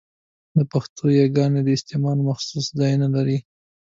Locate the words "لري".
3.15-3.37